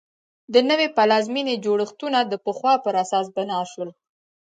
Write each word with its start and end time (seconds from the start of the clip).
د 0.53 0.55
نوې 0.69 0.87
پلازمېنې 0.95 1.55
جوړښتونه 1.65 2.19
د 2.25 2.33
پخوا 2.45 2.73
پر 2.85 2.93
اساس 3.03 3.25
بنا 3.35 3.59
شول. 3.71 3.89